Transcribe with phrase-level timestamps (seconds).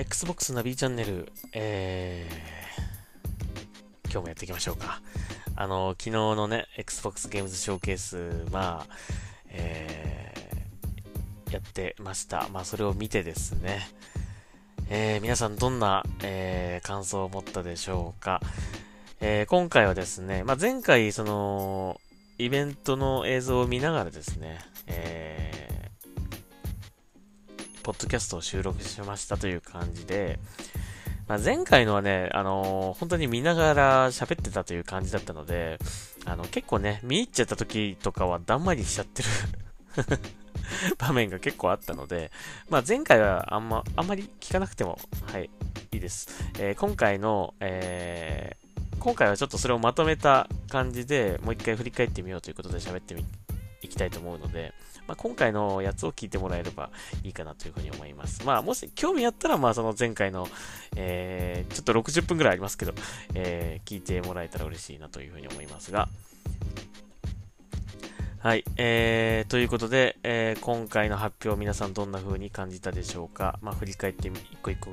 [0.00, 5.02] Xbox ナビチャンネル、えー、今日もやっていきましょうか。
[5.54, 8.94] あの、昨日のね、Xbox ゲームズショーケース、まあ、
[9.50, 12.48] えー、やってました。
[12.50, 13.86] まあ、それを見てですね、
[14.88, 18.40] えー、皆さんどんな、えー、感想を持ったでしょうか。
[19.20, 22.00] えー、今回はですね、まあ、前回、その、
[22.38, 24.60] イベントの映像を見ながらですね、
[27.82, 30.38] ポッドキャストを収録しましたという感じで、
[31.28, 35.78] まあ、前回のはね、あのー、本当に見ながら喋ってたという感じだったので、
[36.24, 39.28] あの、結構ね、見入っちゃった時とかはだんまりしちゃってる
[40.98, 42.30] 場面が結構あったので、
[42.68, 44.98] まあ、前回はあんま、あんまり聞かなくても、
[45.32, 45.50] はい、
[45.92, 46.28] いいです。
[46.58, 48.56] えー、今回の、え
[49.00, 53.24] 今回はちょっとそれをまとめた感じでもう一回振り返ってみようということで喋ってみ、
[53.80, 54.74] いきたいと思うので、
[55.10, 56.90] まあ、今回のやつを聞いてもらえれば
[57.24, 58.46] いいかなというふうに思います。
[58.46, 60.46] まあ、もし興味あったら、まあ、その前回の、
[60.94, 62.92] えー、ちょっと60分くらいありますけど、
[63.34, 66.08] えー、聞いてもらえたら嬉しいなというふうに思いますが、
[68.38, 68.64] はい。
[68.76, 74.90] えー、ということで、えー、今回の発表皆さんどんな風に感じたでしょうかまあ、振り返って一個一個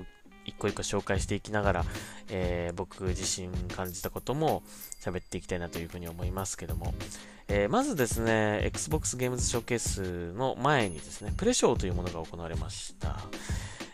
[0.47, 1.85] 一個一個紹介していきながら、
[2.29, 4.63] えー、僕自身感じたことも
[4.99, 6.93] 喋っていきたいなというふうに思いますけども、
[7.47, 13.19] えー、まずですね、Xbox ゲームズショーケースの前にですね、プレショーというものが行われました。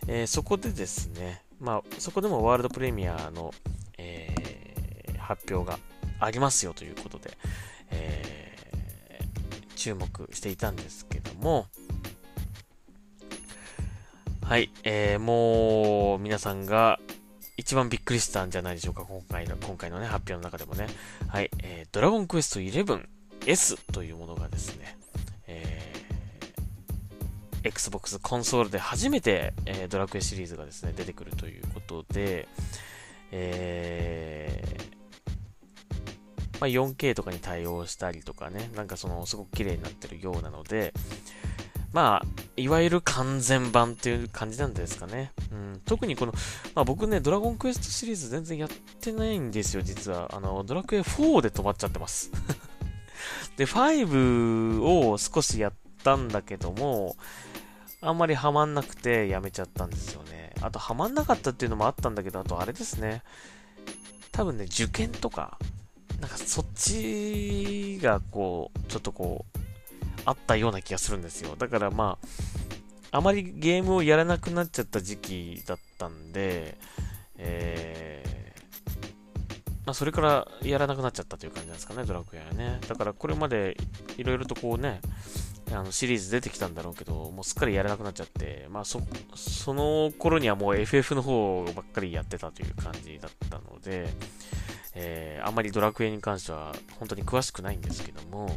[0.08, 3.54] えー、そこでですね、まあ、そこでもワールドプレミアの、
[3.98, 5.80] えー、発表が
[6.20, 7.38] ありますよということで、
[7.92, 11.68] えー、注目していたんですけども、
[14.54, 17.00] はい、えー、もう、皆さんが
[17.58, 20.86] 一番びっくりしたんじゃないでしょうか、今回の、今回のね、発表の中でもね。
[21.28, 24.96] はい、えー、ドラゴンクエスト 11S というものがですね、
[25.48, 32.48] えー、Xbox コンソールで初めて、えー、ドラクエシリーズがですね、出てくるということで、
[33.32, 40.94] えー、まあ、4K とかに対応したりとかね、なんかその、すごく綺麗になってるようなので、
[41.94, 45.32] まあ、いわゆる完全版っていう感じなんですかね。
[45.52, 46.34] うん、特にこの、
[46.74, 50.28] まあ、僕ね、ドラゴンクエストシリーズ全然やってないんですよ、実は。
[50.34, 52.32] あの、ドラクエ4で止まっちゃってます。
[53.58, 55.74] で、5を少しやっ
[56.04, 57.16] たんだけども、
[58.02, 60.52] あんまりハマんなくてやめちゃったんですよね。
[60.62, 63.22] あと、ハマんなかったっていうのもあったんだけど、あとあれですね。
[64.32, 65.60] 多分ね、受験とか、
[66.20, 69.53] なんかそっちがこう、ちょっとこう、
[70.26, 71.56] あったような気がするんですよ。
[71.56, 72.18] だからま
[73.12, 76.78] あ、あまりゲームをやらなくなっちゃった時期だったんで、
[77.38, 78.64] えー、
[79.86, 82.80] まあ、それからやらなくなっちゃったという感じなんですかね、ドラクエはね。
[82.88, 83.78] だからこれまで
[84.18, 85.02] いろいろとこうね、
[85.72, 89.02] あのシリーズ出てきたんだろうけど、もうすっかりやらなくなっちゃって、まあそ、
[89.36, 94.08] その頃にはもう FF の方ばっかりやってたという感じだったので、
[94.96, 98.50] えー、あんまりドラクエに関しては本当に詳しくないんですけども、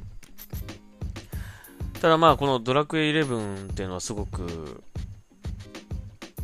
[2.01, 4.83] ただまあ、このドラクエ11っていうのはすごく、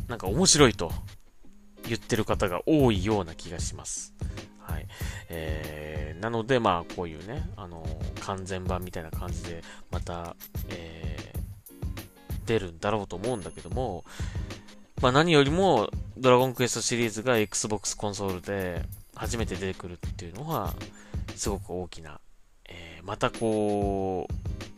[0.07, 0.91] なんか面白いと
[1.87, 4.13] 言ってる方が多いような気がします。
[4.59, 4.87] はい。
[5.29, 10.35] えー、なのでまあ、こういうね、あのー、完全版みたいな感じで、また、
[10.69, 14.03] えー、出るんだろうと思うんだけども、
[15.01, 18.83] まあ何よりも、ドラゴンクエストシリーズが Xbox コンソールで
[19.15, 20.73] 初めて出てくるっていうのは、
[21.35, 22.19] すごく大きな、
[22.69, 24.72] えー、またこう、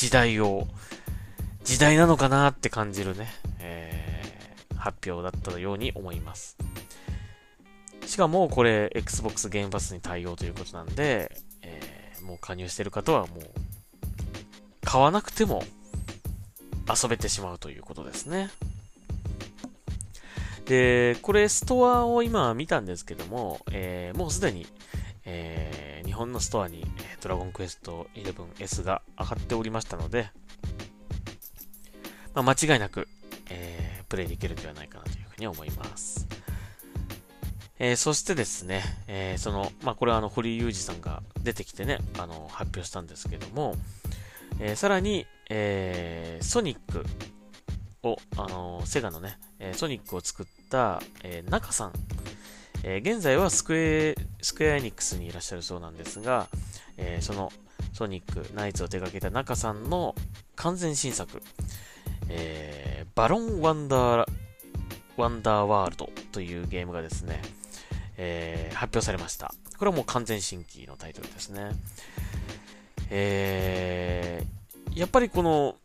[0.00, 0.66] 時代を、
[1.62, 3.28] 時代なのかなって感じるね、
[3.58, 6.56] えー、発表だったように思います。
[8.06, 11.30] しかもこれ Xbox ゲームパスに対応ということなんで、
[11.60, 13.40] えー、もう加入してる方はもう
[14.82, 15.62] 買わなくても
[16.88, 18.48] 遊べてしまうということですね。
[20.64, 24.66] で、これストアを今見たんですけども、えー、もうすでに、
[25.26, 25.59] えー、
[26.20, 26.84] 本のストアに、
[27.22, 30.28] ドラゴンクエスト 11S が上がっておりましたので、
[32.34, 33.08] まあ、間違いなく、
[33.48, 36.26] えー、プレイできるんではないかなというふうに思います。
[37.78, 43.74] えー、そしてですね、えー、その、まあ、これはあの、堀裕二さんが出てきてね、あの、発表したんですけども、
[44.58, 47.02] えー、さらに、えー、ソニック
[48.02, 51.92] を、あの、セガのね、え、ソニックを作った、え、中さん
[52.82, 56.48] え、現在はスクエスクエアエニックスにいらっしゃるそうなんですが、
[56.96, 57.52] え、その
[57.92, 60.14] ソニック、ナイツを手掛けた中さんの
[60.56, 61.42] 完全新作、
[62.28, 64.30] え、バロンワンダー、
[65.16, 67.42] ワンダーワールドというゲームがですね、
[68.16, 69.54] え、発表されました。
[69.76, 71.70] これはもう完全新規のタイトルですね。
[73.10, 74.42] え、
[74.94, 75.76] やっぱりこの、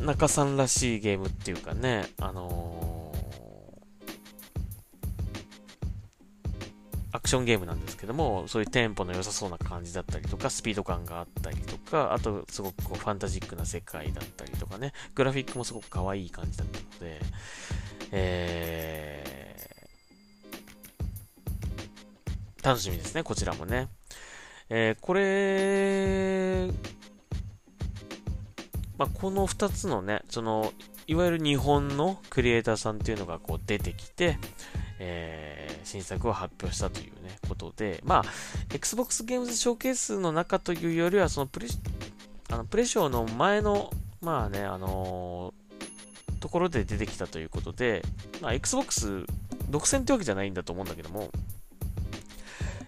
[0.00, 2.93] 中さんらしいゲームっていうかね、あのー
[7.14, 17.20] アクションゲームなんですけども、そういうテンポの良さそうな感じだったりとか、スピード感があったりとか、あとすごくこうファンタジックな世界だったりとかね、グラフィックもすごく可愛い感じだったので、
[18.10, 23.86] えー、楽しみですね、こちらもね。
[24.68, 26.66] えー、これ、
[28.98, 30.72] まあ、この2つのね、その、
[31.06, 34.36] いわゆる日本のクリエイターさんっていうのがこう出てきて、
[34.98, 38.24] えー、新作を発表したというね、ことで、まあ、
[38.72, 41.68] Xbox ゲームズショーケースの中というよりは、そのプレ、
[42.50, 43.90] あのプレショーの前の、
[44.20, 48.02] まあね、あのー、ところで出てきたということで、
[48.40, 49.24] まあ、Xbox
[49.70, 51.30] 独占ってわけじゃないんだと思うんだけども、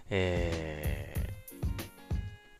[0.09, 1.33] え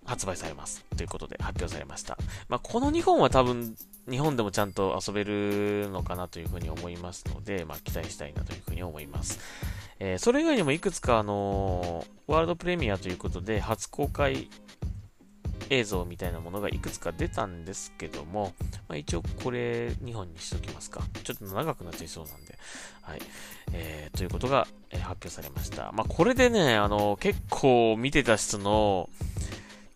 [0.03, 2.17] ー、発売されますということで発表されました。
[2.49, 3.75] まあ、この2本は多分
[4.09, 9.39] 日本でもちゃんと遊べるのかなというふうに思いますので、まあ、期待したいなというふうに思います。
[9.99, 14.49] えー、それ以外にもいくつか、あのー、ワールドプレミアということで、初公開
[15.69, 18.53] 映像みたいなものがいくつか出たんですけども、
[18.87, 21.01] まあ、一応これ2本にしときますか。
[21.23, 22.57] ちょっと長くなっちゃいそうなんで。
[23.01, 23.21] はい。
[23.73, 25.91] えー、ということが、え、発表されました。
[25.93, 29.09] まあ、これでね、あのー、結構見てた人の、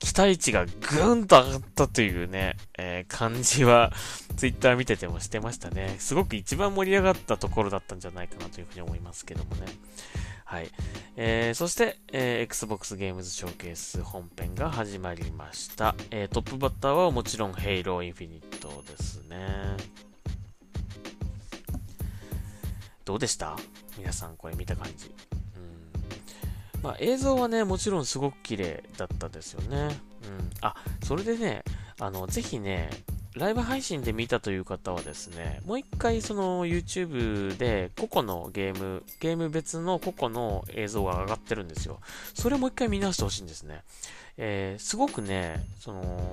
[0.02, 3.94] 期待値がぐーんと上がったというね、えー、感じは、
[4.36, 5.96] ツイッター見ててもしてましたね。
[6.00, 9.68] すごく一番盛り上がったところだったんじゃないかなというふうに思いますけどもね。
[10.44, 10.70] はい。
[11.16, 15.96] えー、そして、えー、Xbox ゲームズショーケース本編が始まりました。
[16.10, 19.78] えー、トップバッターはもちろん Halo Infinite ですね。
[23.06, 23.56] どうでした？
[23.98, 25.14] 皆さんこれ見た感じ。
[26.84, 29.78] まあ、映像はね、もちろんすごく綺麗だったですよね。
[29.78, 30.50] うん。
[30.62, 31.64] あ、それでね、
[32.00, 32.90] あの、ぜひね、
[33.36, 42.00] ライブ配信で見たという方はですね、もう一回その YouTube で個々のゲーム、ゲーム別の個々の映像が上がってるんですよ。
[42.34, 43.84] それもう一回見直してほしいんですね。
[44.38, 46.32] えー、すごくね、その、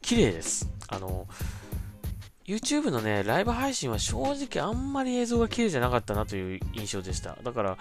[0.00, 0.70] 綺麗です。
[0.88, 1.26] あの、
[2.46, 7.36] YouTube のね、ライブ配信は正直あんまり映像が綺麗じゃなかったなという印象でした。
[7.42, 7.76] だから、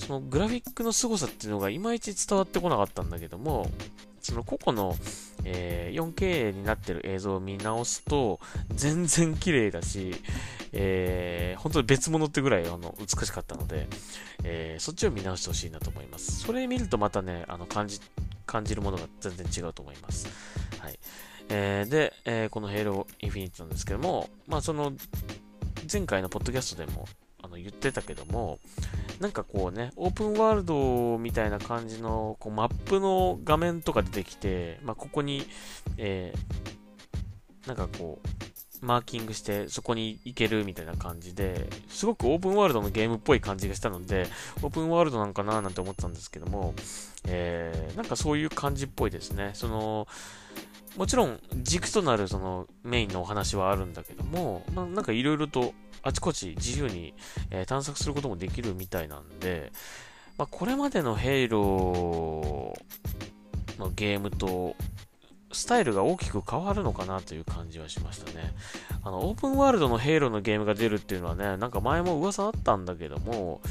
[0.00, 3.70] そのグラフィックの凄さっていうのがいまいち伝わってこなかったんだけども、
[4.22, 4.96] その個々の、
[5.44, 8.40] えー、4K になってる映像を見直すと、
[8.74, 10.14] 全然綺麗だし、
[10.72, 13.88] えー、本当に別物ってぐらいあの美しかったので、
[14.42, 16.40] えー、そっちを見直してほしいなと思います。
[16.40, 18.00] それ見るとまたね、あの感じ、
[18.46, 20.28] 感じるものが全然違うと思います。
[20.78, 20.98] はい。
[21.50, 24.92] えー、で、えー、この Halo Infinite なんですけども、まあその、
[25.92, 27.06] 前回のポッドキャストでも
[27.50, 28.58] の言ってたけども、
[29.20, 35.46] なんかこうね、オープンワールドみたいな感じのこうマップの画面とか出てきて、まあ、ここに、
[35.98, 38.28] えー、なんかこう、
[38.82, 44.26] マーキングしてそこに行けるみたいな感じで、すごくオープンワールドのゲームっぽい感じがしたので、
[44.62, 46.74] オープンワールドなんかななんて思ったんですけども、
[47.26, 49.50] えー、なんかそういう感じっぽいですね。
[49.52, 50.08] その、
[51.00, 57.14] もちろん軸となるそのメインのお話はあるんだけども、まあ、なんかいろいろとあちこち自由に、
[57.50, 59.72] え、探索することもできるみたいなんで、
[60.36, 64.76] まあ、これまでのヘイローのゲームと
[65.50, 68.52] スタイルが大きく変わるのかなという感じはしましたね。
[69.02, 73.62] あの、オープンワールドの Halo のゲームが出るっていうのはね、なんか前も噂あったんだけども、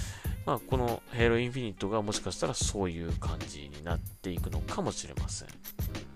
[0.47, 6.08] まあ、この Halo Infinite がもしかしたらそういう感じになっていくのかもしれません。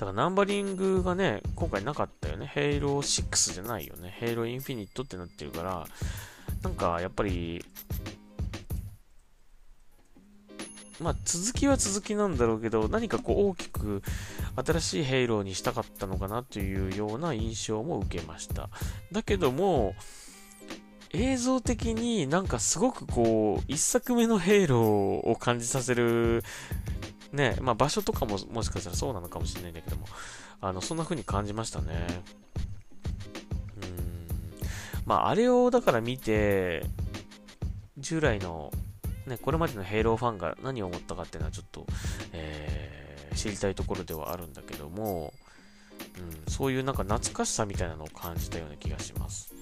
[0.00, 2.46] だからナンバリングがね、今回なかったよね。
[2.46, 4.10] Halo 6じゃないよね。
[4.18, 5.86] Halo Infinite ってなってるから、
[6.62, 7.62] なんかやっぱり、
[11.00, 14.02] まあ続きは続きなんだろうけど、何かこう大きく
[14.56, 18.70] 新しいヘイローにしたかったのかなというような印象も受けました。
[19.12, 19.94] だけども、
[21.10, 26.42] 映像的になんかすごくこう、一作目のヘイローを感じさせる
[27.32, 30.06] ね、まあ場所とかももしかしたらそうなのかもしれないんだけども、
[30.60, 32.22] あの、そんな風に感じましたね。
[33.82, 34.28] うん。
[35.06, 36.84] まああれをだから見て、
[37.98, 38.72] 従来の、
[39.26, 41.86] ね、これまでのヘイローファンが何を思ったかっていうのはちょっと、
[42.32, 45.32] えー、知りたいところではあるんだけども、
[46.18, 49.54] うん、そういうなんか懐かしさみたいなのを感じたような気がします。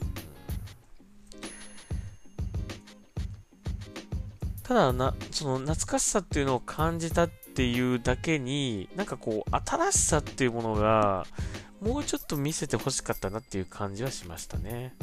[4.63, 11.27] ただな、その懐かしさっていうのを感じたっっていうだけに、なんかこう、新しさっていうものが、
[11.81, 14.95] もうちょっと見せてほしかったなっていう感じはしましたね。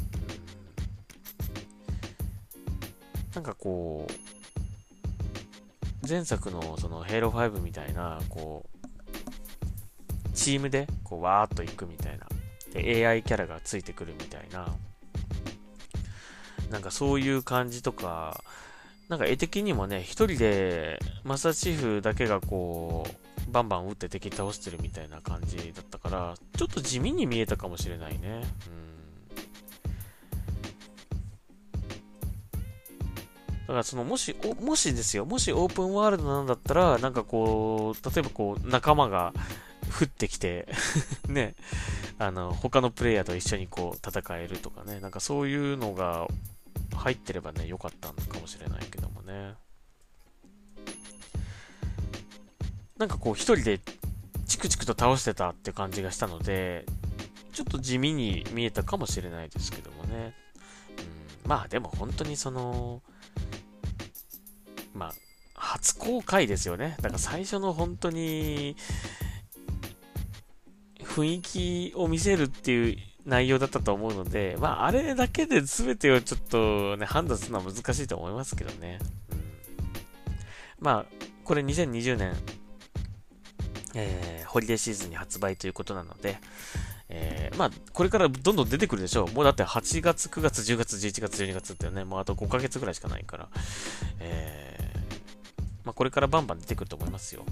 [3.34, 8.64] なんかこう、前作のその、ヘイロー5みたいな、こ
[10.26, 12.26] う、チームで、こう、わーっと行くみたいな。
[12.72, 14.74] で、AI キャラがついてくるみたいな。
[16.72, 18.42] なんかそういう感じとか、
[19.10, 28.42] なんか絵的にもね、一人でマスターチーフだけがこう、バンバン撃って敵倒してるみたいな感じだったから、ちょっと地味に見えたかもしれないね。
[28.68, 28.96] うん。
[33.62, 39.34] だからその、もし、もしですよ、もしオープンワールドなんだったら、なんかこう、例えばこう、仲間が
[40.02, 40.68] 降ってきて
[41.30, 41.56] ね、
[42.18, 46.28] あの、他のプレイヤーと一緒にこう、戦えるとかね、なんかそういうのが
[47.06, 49.54] 入ってればね、良かったのかもしれないけどもね。
[52.98, 53.80] なんかこう、一人で
[54.48, 56.84] チクチクと倒してたって感じがしたので、
[57.54, 60.34] ちょっと地味に見えたかもしれないですけどもね。
[61.44, 63.04] うん、まあでも本当にその、
[64.96, 65.14] まあ、
[65.54, 66.96] 初公開ですよね。
[67.02, 68.76] だから最初の本当に、
[71.04, 79.00] 雰囲気を見せるっていう内容だったと思うので、まあ、あれだけで全てをちょっとね、判断するのは難しいと思いますけどね。
[79.32, 79.40] うん、
[80.80, 81.06] まあ、
[81.44, 82.36] これ2020年、
[83.96, 86.38] えー、ホリデーシーズンに発売ということなので、
[87.10, 89.32] えー、まあ、これからどんどん出てくるでしょう。
[89.32, 93.50] もうだって8月、9月、10月、11月、12月ってね、もうあと5ヶ月ぐらいしかないから、
[94.20, 97.44] えー、まあ、これからバンバン出てくると思いますよ。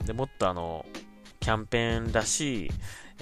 [0.00, 0.86] うん、で、もっとあの、
[1.40, 2.70] キャンペーンらしい、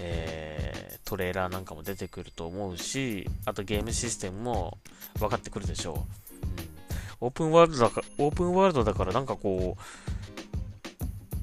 [0.00, 4.78] えー、トレーラーなんかも出てくると思うし、あとゲームシステムも
[5.18, 5.94] 分かってくるでしょう。
[5.94, 6.04] うん、
[7.20, 9.82] オープンワールドだから、オープンワールドだからなんかこう、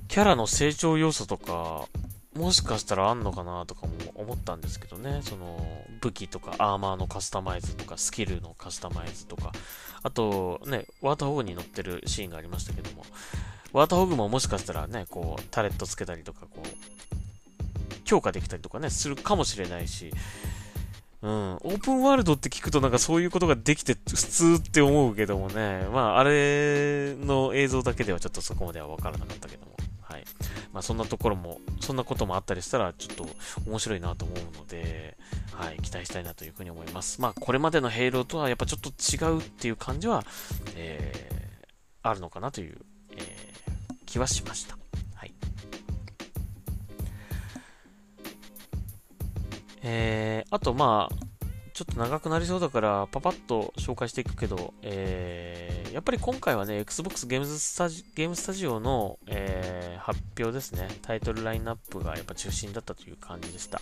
[0.08, 1.88] キャラの成長要素とか、
[2.36, 5.22] もしかしたらあんのかなとかも思ったんですけどね。
[5.24, 9.52] その、武器とかアーマーのカスタマイズとか、スキルのカスタマイズとか、
[10.04, 13.06] あとね、ワーターホグに乗ってるシーンがありましたけども、
[13.72, 16.68] ワーターホグももしかしたらね、こう、タレットつけたりとか、こう、
[18.06, 20.12] 強化できたりとかね、するかもしれないし、
[21.22, 29.76] うん、オープンワールドって聞くとなんかそういうことができて普通って思うけどもね、まあ、あれの映像だけではちょっとそこまではわからなかったけども。
[30.08, 30.24] はい。
[30.72, 33.28] まあ、そんなところも、そんなこともあったりしたら、ちょっと
[33.66, 35.18] 面白いなと思うので、
[35.52, 37.20] はい、期待したいなというふうに思います。
[37.22, 40.24] まあ、これまでのヘイローとはやっぱちょっと違うっていう感じは、
[40.76, 42.78] えー、あるのかなという、
[43.18, 44.78] えー、気はしました。
[49.88, 51.16] えー、あとまあ、
[51.74, 60.88] ちょっと長くなりそうだから、パパッと紹介していくけど、えー、やっぱり今回はね、Xbox ゲームスタジゲームスタジオの、えー、発表ですね。
[61.04, 63.80] タイトルラインナップがやっぱ中心だったという感じでした。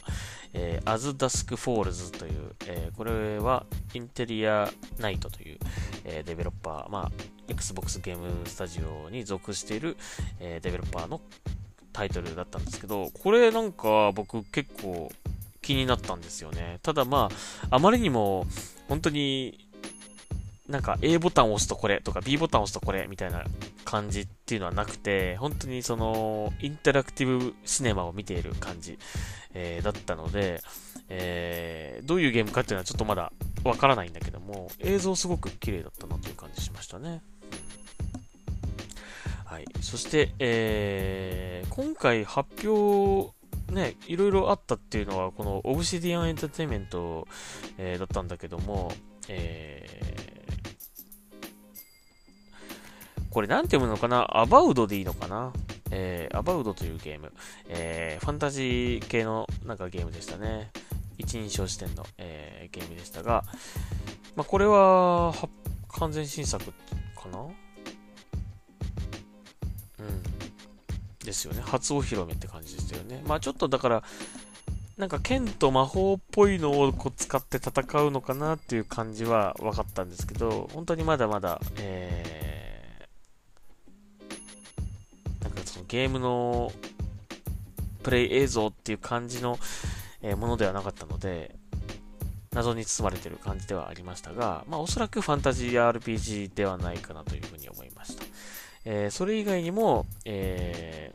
[0.53, 4.69] えー、As Dusk Falls という、えー、これはインテリア
[4.99, 5.59] ナイトという、
[6.03, 7.11] えー、デベロッパー、まあ、
[7.47, 9.95] Xbox ゲームスタジオに属している、
[10.39, 11.21] えー、デベロッパーの
[11.93, 15.11] タイトルだったんですけど、これなんか僕結構
[15.63, 16.79] 気になったんですよね。
[16.83, 17.29] ただま
[17.71, 18.45] あ、あまりにも、
[18.87, 19.67] 本当に、
[20.67, 23.43] なんか A ボタンを押すとこれとか B ボタンを押すとこれみたいな
[23.83, 28.99] 感じっていうのはなくて、本当にその、インタラクティブシネマを見ている感じ、
[29.53, 30.61] えー、だったので、
[31.09, 33.31] えー、どういうゲームかっていうのはちょっとまだ
[33.63, 37.21] わからないんだけども、映像すごく綺麗だったなという感じしましたね。
[39.45, 39.65] はい。
[39.81, 43.31] そして、えー、今回発表
[43.73, 47.27] ね、いろいろあったっていうのは、このオブシディアンエンターテインメント、
[47.77, 48.91] えー、だったんだけども、
[49.27, 54.27] えー、これなんて読むのかな？
[54.37, 55.51] アバウドでいいのかな？
[55.91, 57.31] えー、アバウドというゲーム、
[57.67, 60.71] えー、ファンタジー系のなんかゲームでしたね。
[61.17, 63.43] 一人称視点の、えー、ゲームでしたが、
[64.35, 65.33] まあ、これは
[65.89, 66.73] 完全新作か
[67.31, 67.39] な？
[67.39, 67.43] う
[70.03, 70.32] ん。
[71.23, 71.61] ですよね。
[71.65, 73.23] 初お披露目って感じですよね。
[73.25, 74.03] まあちょっとだから、
[74.97, 86.71] なんか剣と魔法っぽいのをこう使って戦うのかなっていう感じは分かったんですけど、本当にまだまだ、えー、なんかそのゲームの
[88.03, 89.57] プレイ映像っていう感じの、
[90.21, 91.55] えものではなかったので、
[92.51, 97.92] 謎に包まれてる感じではありましたが、まあおそらくファンタジー RPG ではないかなというふうに思いました。
[98.85, 101.13] えー、それ以外にも、え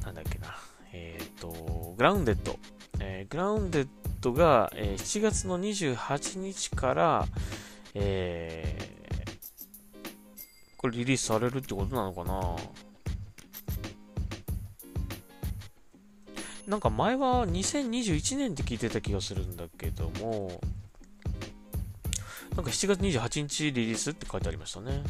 [0.00, 0.54] ー、なんだっけな、
[0.92, 2.58] えっ、ー、と、グラウンデッド。
[3.00, 3.88] えー、グラウンデッ
[4.20, 7.26] ドが、えー、7月の28日から、
[7.94, 12.56] えー、これリリースされるってことなのかな
[16.66, 20.60] なんか前は2021年って聞いてた気がするんだけども、
[22.56, 24.92] なんか7月28日リリースって書いてありましたね。
[24.92, 25.00] うん。
[25.00, 25.02] っ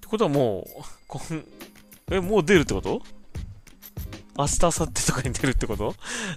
[0.00, 0.66] てことはもう、
[1.06, 1.44] こん、
[2.10, 3.00] え、もう出るってこと？
[4.36, 5.94] 明日、明後日とかに出るってこと？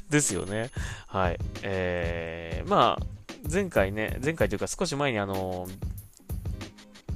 [0.10, 0.70] ですよね。
[1.08, 1.39] はい。
[1.63, 3.06] えー、まあ、
[3.51, 5.67] 前回ね、前回というか少し前にあの、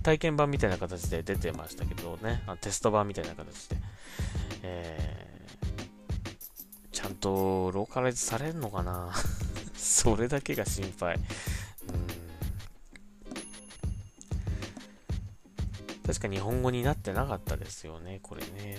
[0.04, 3.78] 体験版みたいな形で出てましたけどね、あテスト版みたいな形で、
[4.64, 5.41] えー、
[6.92, 9.14] ちゃんとローカライズされんのかな？
[9.76, 11.18] それだけが心配。
[16.06, 18.78] 確か日本語になってなかったですよね、これね。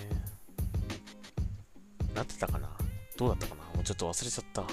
[2.13, 2.69] なってたかな？
[3.17, 3.63] どうだったかな？
[3.75, 4.63] もうちょっと忘れちゃった。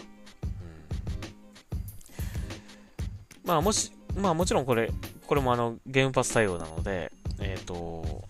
[3.44, 4.92] まあもし、まあもちろんこれ、
[5.26, 8.28] これもあのゲームパス対応なので、えっ、ー、と、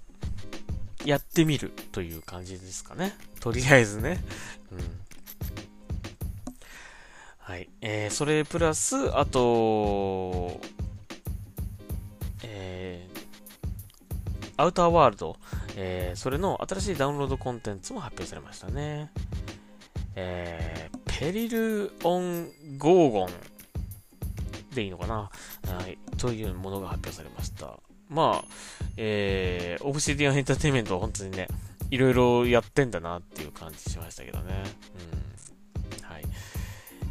[1.04, 3.16] やってみるという感じですかね。
[3.40, 4.22] とりあえずね。
[4.70, 4.78] うん。
[7.38, 7.68] はい。
[7.80, 10.60] えー、それプラス、あと、
[12.42, 15.36] えー、アウターワールド、
[15.76, 19.10] えー、それの新しいダウンロードコンテンツも発表されましたね。
[20.14, 23.30] えー、 Peril on Gorgon
[24.74, 25.30] でいいのかな、は
[25.88, 27.78] い、というものが発表されました。
[28.10, 28.44] まあ、
[28.96, 31.46] えー、 Obsidian Entertainment は本当にね、
[31.90, 34.64] いろいろやってんだなっていう感じしましたけどね。
[36.00, 36.04] うん。
[36.04, 36.24] はい。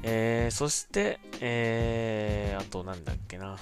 [0.04, 3.58] えー、そして、えー、あとなんだっけな。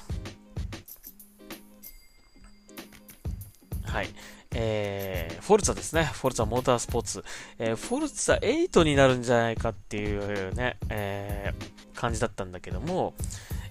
[3.86, 4.10] はい。
[4.52, 6.06] えー、フォルツァですね。
[6.06, 7.24] フォルツァモータースポーツ。
[7.60, 13.14] えー、フォルツァ8になるんじゃないかっていうね、えー、感じだったんだけども、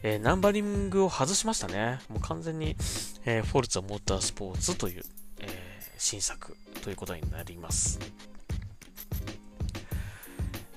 [0.03, 1.99] えー、ナンバリングを外しましたね。
[2.09, 2.77] もう完全に、
[3.25, 5.03] えー、フォルツァモータースポーツという、
[5.41, 5.49] えー、
[5.99, 7.99] 新作ということになります。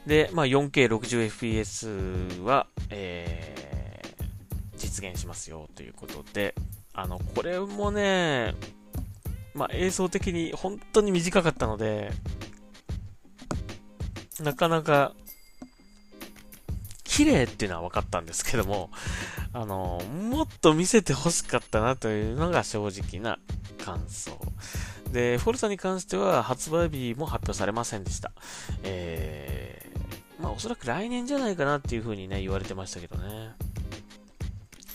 [0.05, 6.55] で、まあ、4K60fps は、えー、実現しますよということで、
[6.93, 8.55] あの、これもね、
[9.53, 12.11] まあ、映像的に本当に短かったので、
[14.41, 15.13] なかなか、
[17.19, 18.89] 綺麗っていうのは分かったんですけども、
[19.51, 20.01] あの、
[20.31, 23.39] もっと見せて欲しかったなというのが正直な
[23.83, 24.31] 感想。
[25.11, 28.31] で、フォルサに関しては発売日も発表されませんでした。
[28.83, 33.49] えー、まあおそらく来年じゃないかなっていう風にね、言われてましたけどね。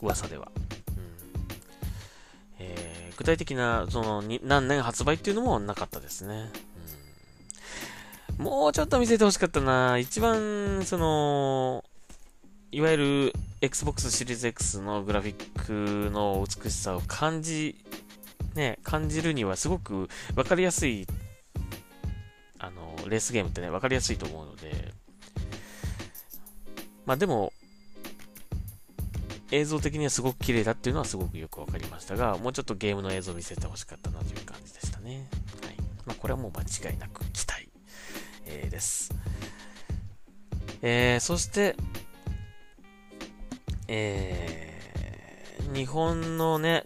[0.00, 1.04] 噂ではうん。
[2.58, 3.12] え。
[3.18, 6.50] 具体的な、その、何年発売っていうのもなかったですね。
[8.38, 9.98] もうちょっと見せてほしかったな。
[9.98, 11.84] 一番、その、
[12.74, 17.76] いわゆる Xbox シリーズ X のグラフィックの美しさを感じ、
[18.56, 21.06] ね、感じるにはすごくわかりやすい、
[22.58, 24.92] あの、レースゲームってね、わかりやすいと思うので、
[27.06, 27.52] まあでも、
[29.52, 35.28] 映像的にはすごく綺麗だっていうのはすごくよくわかりましたが、もうちょっとゲームの映像を見せてほしかったなという感じでしたね。
[35.64, 35.76] はい。
[36.06, 37.68] まあ、これはもう間違いなく期待、
[38.46, 39.14] えー、です。
[40.82, 41.76] えー、そして、
[43.88, 46.84] えー、日本のね、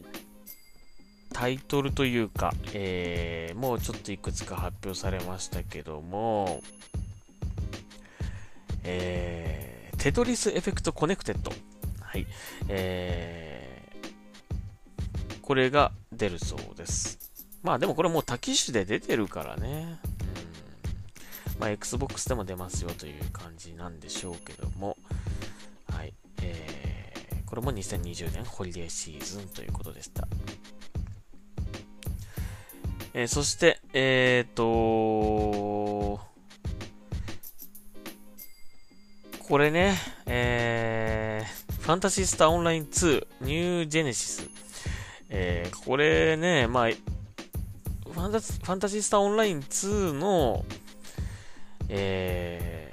[1.32, 6.62] タイトルというか、えー、もうちょっといくつか発表されましたけども、
[8.82, 11.52] えー、 Tetris Effect Connected
[12.00, 12.26] はい。
[12.68, 17.18] えー、これが出るそうです。
[17.62, 20.00] まあでもこれもう多機種で出てるからね。
[21.54, 21.61] うん。
[21.61, 24.96] まあ Xbox でも出ますよという感じなんでしょうけども。
[27.48, 30.28] これも2020年ホリデーシーズンということでした。
[33.14, 36.20] えー、そして、えっ、ー、と
[39.48, 44.50] これね、えー、ファンタシースターオンライン2ニュージェネシス。
[45.30, 50.66] えー、これね、まあ、ファンタファンタジースターオンライン2の、
[51.88, 52.92] え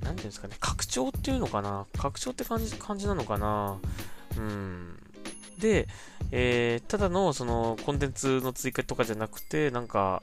[0.00, 1.86] ー、なんていうんですかね、拡張っていうのかな？
[1.96, 3.78] 拡張って感じ、感じなのかな？
[4.36, 4.98] うん。
[5.58, 5.88] で、
[6.32, 10.22] えー、ただのそのコンテンツの追加とかじゃなくて、なんか、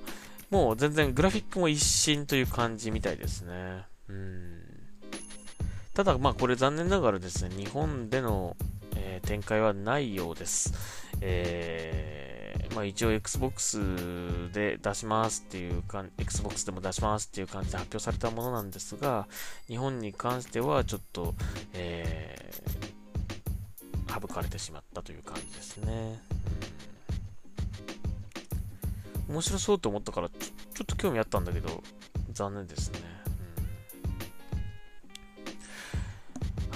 [0.49, 3.83] もう全然グラフィックも一新という感じみたいですね。
[4.07, 4.61] うん。
[5.93, 8.55] ただ、まあ、これ残念ながらですね、日本での、
[8.95, 10.73] えー、展開はないようです。
[11.21, 12.36] えー、
[12.75, 13.79] まあ、一応 Xbox
[14.53, 19.27] で出しますっていうか、Xbox でも出しますっていう感じで発表されたものなんですが、
[19.67, 21.33] 日本に関してはちょっと、
[21.73, 26.21] えー、省かれてしまったという感じですね。
[29.27, 30.37] うん、面白そうと思ったからちょ、
[30.75, 31.83] ちょっと興味あったんだけど、
[32.31, 32.99] 残念ですね。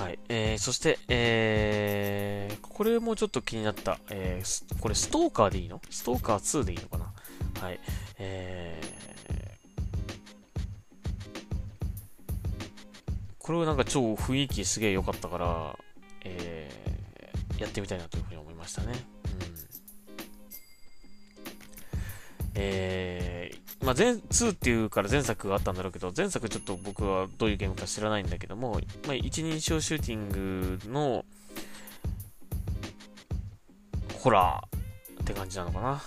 [0.01, 0.17] はい。
[0.29, 2.50] えー、そして、えー、
[2.81, 3.99] これもちょっと気になった。
[4.09, 5.79] えー、これストーカーでいいの？
[5.91, 7.13] ストーカー2でいいのかな？
[7.63, 7.79] はい。
[8.17, 15.77] えー、これはなんか超雰囲気すげえ良かったから、
[16.25, 18.93] えー、やってみたいなというふうに思いましたね。
[22.55, 31.25] えー、まあ、前、2っていうから前作があったんだろうけど、前作ちょっと僕はどういうゲームか知らないんだけども、まあ、一人称シューティングの、
[34.21, 35.89] ホラーって感じなのかな。
[35.89, 35.99] うん。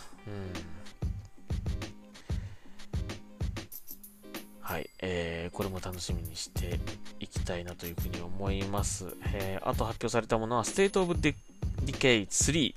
[4.61, 6.79] はい、えー、これも楽しみにして
[7.19, 9.09] いきたいなというふうに思います。
[9.35, 12.75] えー、あと発表されたものは、State of Decay 3。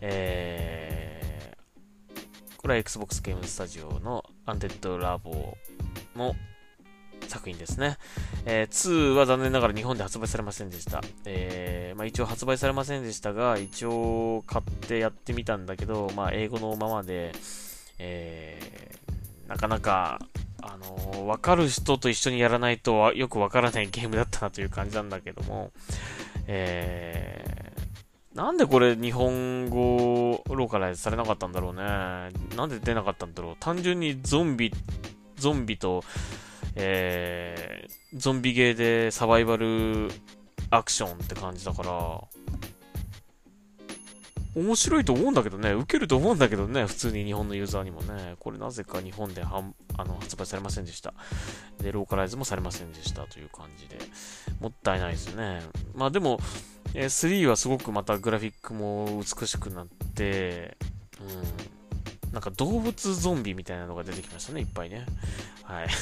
[0.00, 5.54] えー、これは Xbox Game Studio の Undead Labo
[6.16, 6.34] の
[7.28, 7.98] 作品ですね。
[8.46, 11.02] えー、2は残念ながら日本で発売されませんでした。
[11.24, 17.32] えー、まあ、一応発売されませんでしたが、一応買ってやってみたんだけど、まあ、英語のままで、
[17.98, 20.18] えー、なかなか、
[20.60, 25.70] あの、わかる人と一緒にやらないとよくわからないゲームだったなという感じなんだけども、
[26.46, 31.82] えー、なんでこれ日本語ローカライズされなかったんだろうね。
[32.56, 33.56] なんで出なかったんだろう。
[33.60, 34.72] 単純にゾンビ、
[35.36, 36.02] ゾンビと、
[36.74, 40.08] えー、ゾンビゲーでサバイバル
[40.70, 42.22] アクションって感じだから、
[44.54, 51.14] 面白いと思うんだけどね、受けると思うんだけどね、普通に日本のユーザーにもね、これなぜか日本ではんあの発売されませんでした。
[51.80, 53.98] で、ローカライズもされませんでしたという感じで、
[54.60, 55.62] もったいないですね。
[55.94, 56.40] まあでも、
[56.94, 60.76] えー、3はすごくまたグラフィックも美しくなって、
[61.20, 61.77] うん、
[62.32, 65.06] なんか動物ゾンビみたいなのが出てきましたね、いっぱいね。
[65.64, 65.88] はい。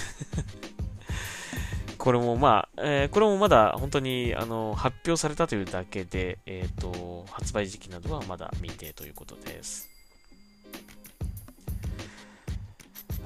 [1.99, 9.91] これもまあ、えー、これもまだ本当にあの発表されたというだけで、え、ー、と、発売時期などはまだ未定ということです。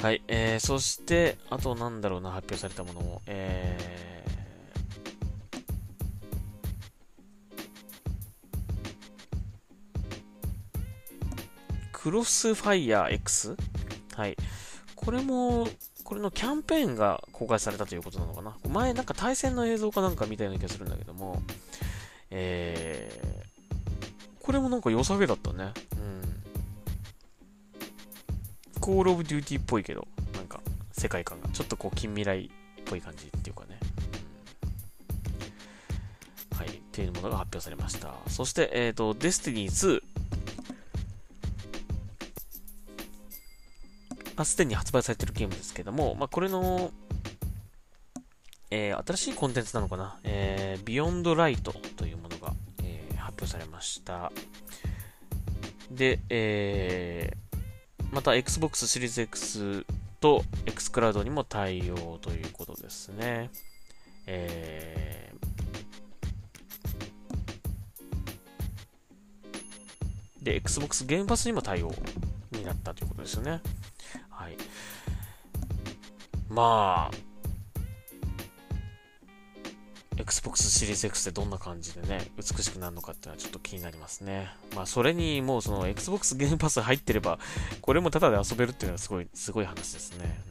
[0.00, 4.39] はい、えー、そして、あとなんだろうな、発表されたものも、えー、
[12.02, 13.56] クロスファイヤー X?
[14.16, 14.34] はい。
[14.96, 15.68] これも、
[16.02, 18.56] これのキャンペーンが公開されたということなのかな？
[18.70, 21.42] 前なんか対戦の映像かなんか見たような気がするんだけども、
[22.30, 25.74] えー、これもなんか良さげだったね。
[25.94, 25.96] う
[28.78, 28.80] ん。
[28.80, 32.48] Call of Duty っぽいけど、なんか世界観がちょっとこう近未来っ
[32.86, 33.78] ぽい感じっていうかね。
[36.56, 36.68] はい。
[36.68, 38.14] っていうものが発表されました。
[38.26, 40.02] そして、えっ、ー、と、 Destiny 2、
[44.40, 46.92] まあ、すでに発売されているゲームですけども、まあ、これの、
[48.70, 54.32] えー、新しいコンテンツなのかな、えー、 Beyond Light というものが、えー、発表されました。
[55.90, 59.84] で、えー、また Xbox シリーズ X
[60.22, 63.50] と X クラウドにも対応ということですね。
[64.26, 71.92] えー、で、Xbox ゲームパスにも対応
[72.52, 73.60] になったということですよね。
[74.40, 74.56] はい。
[76.48, 77.16] まあ、
[80.16, 84.48] Xbox シリーズ X ってどんな感じでね、美しくなるのかっていうのはちょっと気になりますね。
[84.74, 87.38] まあ、それにもうその Xbox ゲームパス入ってれば、
[87.82, 90.42] これもタダで遊べるっていうのはすごい、すごい話ですね。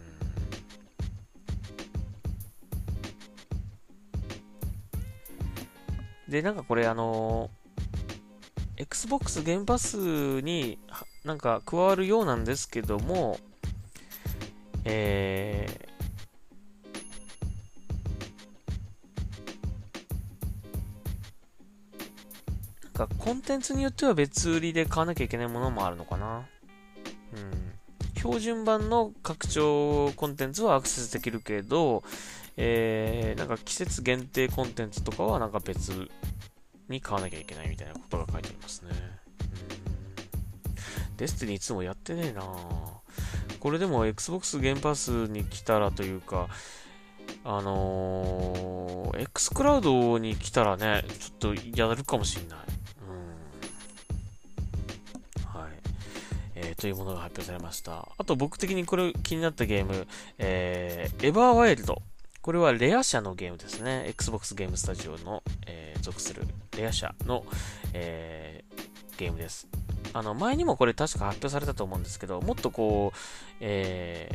[6.27, 9.97] うん、で、なんかこれあのー、Xbox ゲームパス
[10.41, 10.77] に
[11.25, 13.39] なんか加わるようなんですけども、
[14.85, 26.37] えー、なんかコンテンツによっては別売りで買わなきゃいけないものもあるのかな。
[26.37, 26.41] う
[27.39, 27.73] ん。
[28.15, 32.03] 標準版の拡張コンテンツはアクセスできるけど、
[32.57, 36.09] えー、なんか季節限定コンテンツとかはなんか別
[36.89, 38.89] に買わなきゃいけないみたいなことが書いてありますね。
[38.91, 38.95] う
[41.13, 41.17] ん。
[41.17, 42.45] デスティニーいつもやってねえなぁ。
[43.59, 46.47] これでも Xbox ゲームパスに来たらというか、
[47.43, 52.59] あのー、X クラウドに来たらね、ちょっとやるかもしんない。
[55.45, 55.59] うん。
[55.59, 55.71] はい。
[56.55, 58.07] えー、というものが発表されました。
[58.17, 62.01] あと僕的にこれ気になったゲーム、えー、エバーワイルド。
[62.41, 64.05] これはレア社のゲームですね。
[64.07, 66.43] Xbox ゲームスタジオの、えー、属する
[66.77, 67.45] レア社の、
[67.93, 68.48] えー、
[69.19, 69.67] ゲームです。
[70.13, 73.17] あの、前にもこれ確か発表されたと思うんですけど、もっとこう、
[73.59, 74.31] え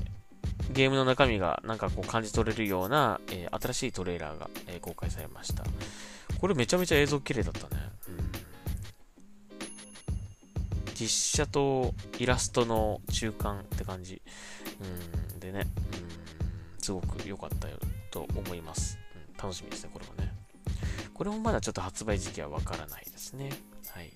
[0.68, 5.64] ー、ゲームの中身がなんかこう感じ取れるような、えー、新しいトレーラーが、えー、公開されました。
[6.38, 7.82] これめちゃめちゃ映像綺麗だったね。
[8.08, 8.30] うん、
[10.94, 14.20] 実写とイラストの中間って感じ。
[15.32, 15.66] うん、でね、うん、
[16.82, 17.78] すごく良かったよ
[18.10, 18.98] と思います。
[19.32, 20.34] うん、楽しみですね、これはね。
[21.14, 23.48] これもまだちょっと発売時期はわからないですね。
[23.88, 24.12] はい。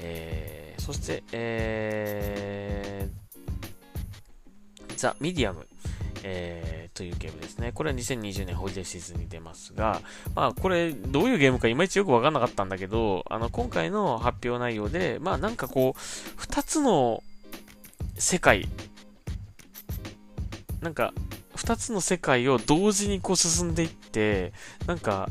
[0.00, 5.66] えー、そして、えー、 The Medium。
[6.22, 7.72] えー、というゲームですね。
[7.72, 10.02] これは2020年ホリデーシーズンに出ますが、
[10.34, 16.00] まあこれどういうゲームかいまいちよくわかんなかったんだけど、あの今回の発表内容で、まあなんかこう、
[16.36, 17.22] 二つの
[18.18, 18.68] 世界、
[20.82, 21.14] なんか
[21.54, 24.52] 二つの世界を同時にこう進んでいって、
[24.86, 25.28] なんか、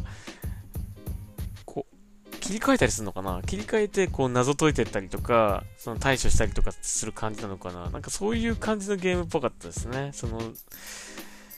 [2.49, 3.43] 切り替えたりするのかな？
[3.45, 7.91] 切り替えてこう謎解いてったりとか、その対処したりとかする感じなのかな？
[7.91, 10.09] なんかそういう感じのゲームっぽかったですね。
[10.15, 10.41] その、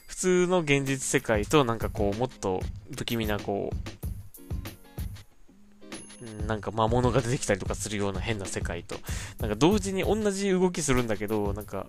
[0.08, 2.60] 普通の現実世界となんかこう、もっと
[2.98, 3.72] 不気味なこ
[6.22, 8.98] う、なんか魔物が出てきたりとかするような変な世界と、
[9.40, 11.86] なんか同時に同じ動きするんだけど、なんか、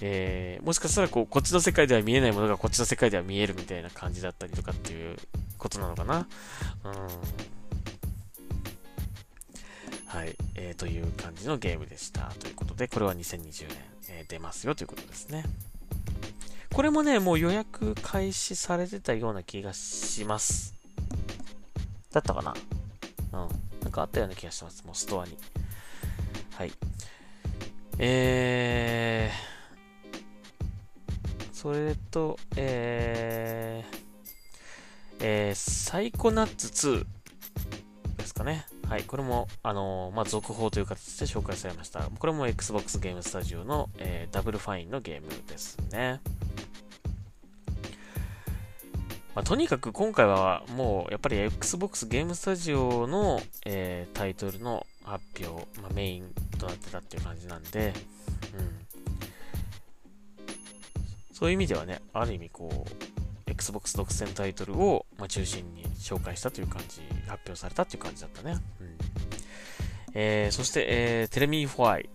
[0.00, 5.16] えー、もしかしたらこう、こっちの世界では見えないものがこっちの世界では見えるみたいな感じだったりとかっていう
[5.58, 6.28] ことなのかな？
[6.84, 6.94] うん。
[10.16, 12.32] はい、えー、という感じのゲームでした。
[12.40, 13.76] ということで、これは2020年、
[14.08, 15.44] えー、出ますよということですね。
[16.72, 20.74] これもね、もう予約開始されてたような気がします。
[22.12, 22.54] だったかな？
[23.32, 23.48] うん。
[23.82, 24.86] なんかあったような気がします。
[24.86, 25.36] もうストアに。
[26.54, 26.72] はい。
[27.98, 33.96] えー、それと、えー、
[35.20, 36.68] えー、 Psychonauts
[38.08, 38.64] 2ですかね。
[38.88, 39.02] はい。
[39.02, 42.08] これも、あのー、まあ、続報という形で紹介されました。
[42.18, 46.20] これも Xbox ゲームスタジオの、えー、 Double Fine のゲームですね。
[49.34, 57.92] まあ、とにかく今回はもうやっぱり Xbox ゲームスタジオの、えー、タイトルの発表、まあ、メインとなってたっていう感じなんで、
[58.56, 58.86] うん。
[61.32, 63.15] そういう意味ではね、ある意味こう、
[63.56, 68.58] Xbox 独占タイトルを、まあ、中心に紹介したという感じ、発表されたっていう感じだったね。
[68.80, 68.96] うん。
[70.14, 72.10] えー、そして、えー、 Tell Me Why。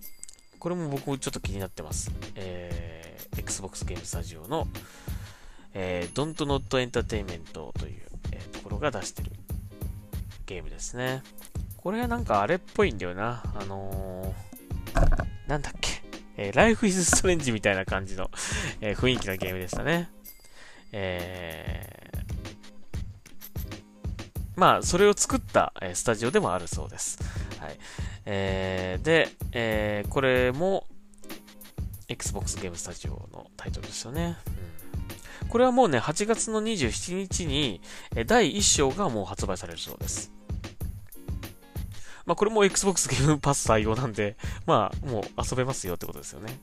[0.60, 2.12] これも僕ちょっと気になってます。
[2.36, 4.67] えー、Xbox Game Studios の、
[5.73, 8.01] えー、Don't Not Entertainment という、
[8.32, 9.32] えー、ところが出してる
[10.45, 11.23] ゲームですね。
[11.77, 13.41] これはなんかあれっぽいんだよな。
[13.56, 16.04] あのー、なんだっけ。
[16.38, 18.30] えー、Life is Strange みたいな感じの、
[18.80, 20.10] えー、雰囲気のゲームでしたね。
[20.91, 27.19] えー、まあ、それを作った、スタジオでもあるそうです。
[27.60, 27.77] はい。
[28.25, 30.88] えー、で、えー、これも、
[32.08, 34.38] Xbox ゲームスタジオのタイトルですよね。
[34.47, 34.62] うん
[35.51, 37.82] これはもうね、8月の27日に、
[38.25, 40.32] 第1章がもう発売されるそうです。
[42.25, 46.58] まあ、これも Xbox ゲームパス採用なんで、まあ、もう遊べますよってことですよね。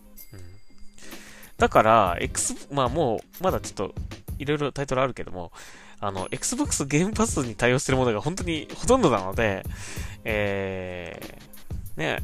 [1.59, 3.95] だから、X、まあもう、まだちょっと、
[4.39, 5.53] いろいろタイトルあるけども、
[6.01, 9.65] あの、Xbox ゲームパスに対応してるものが本当にほとんどなので、
[10.25, 12.19] えー、ね、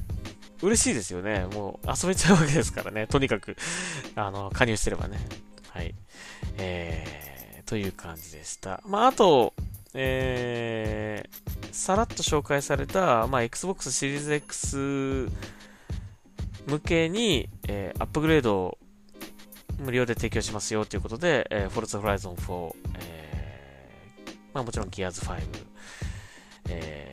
[0.63, 1.47] 嬉しいですよね。
[1.53, 3.09] もう遊べちゃうわけですからね。
[3.09, 3.57] とにかく、
[4.15, 5.19] あの、加入してればね。
[5.71, 5.95] はい。
[6.59, 8.81] えー、という感じでした。
[8.87, 9.53] まあ、あと、
[9.95, 15.29] えー、さらっと紹介された、まあ、Xbox シリーズ X
[16.67, 18.79] 向けに、えー、アップグレードを
[19.79, 25.43] 無料で提供しますよということで、えー、Forza Horizon 4、えー、まあもちろん Gears 5、
[26.69, 27.13] え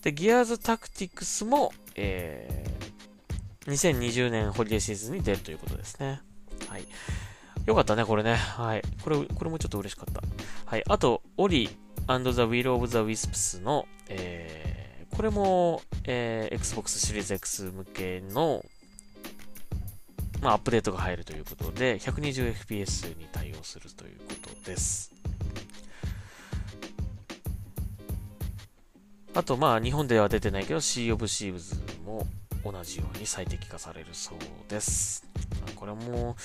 [0.00, 6.20] ー、で、Gears Tactics も、えー、2020年ホリデーシーズンに出るということですね。
[6.68, 6.86] はい。
[7.66, 8.34] よかったね、これね。
[8.36, 8.82] はい。
[9.02, 10.22] これ、これもちょっと嬉しかった。
[10.64, 10.84] はい。
[10.88, 11.68] あと、オリ
[12.06, 18.64] and the Will of the Wisps の、えー、これも、えー、Xbox シリーズ X 向けの、
[20.40, 25.12] まあ、アップデートが入るということで、120fps に対応するということです。
[29.34, 32.26] あと、まあ、日本では出てないけど、Sea of Thieves も
[32.64, 35.26] 同じように最適化されるそうです。
[35.74, 36.36] これも、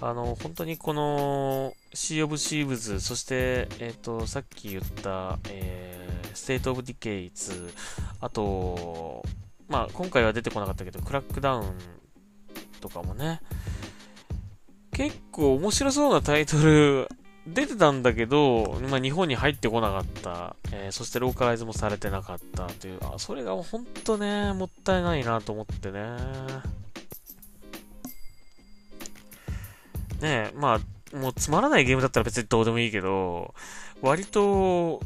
[0.00, 7.70] あの、本当にこの Sea of Thieves、そして、えっ、ー、と、さっき言った、えー、State of Decay 2、
[8.20, 9.24] あと、
[9.68, 11.72] まあ、今回は出てこなかったけど、クラックダウン
[12.80, 13.40] とかもね、
[14.92, 17.08] 結構面白そうなタイトル
[17.46, 26.00] 出てたんだけど、まあ、日本に入ってこなかった、えー、そしてローカライズもされてなかったという、あ、それが本当ね、もったいないなと思ってね。
[30.20, 30.80] ねえま
[31.12, 33.54] あ、もうつまらないゲームだったら別にどうでもいいけど、
[34.00, 35.00] 割と、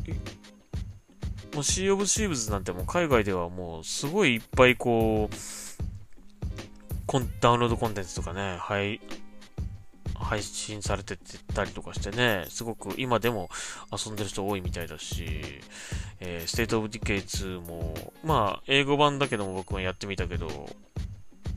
[1.55, 5.35] もうシー・オブ・シーブズなんてもう海外ではもうすごいいっぱいこう、
[7.09, 9.01] コンダウンロードコンテンツとかね、はい、
[10.15, 11.17] 配信されて
[11.55, 13.49] たりとかしてね、すごく今でも
[13.91, 15.25] 遊んでる人多いみたいだし、
[16.21, 20.69] えー、 State of Decay 2も、まあ、英語版だけども僕もやってみたけど、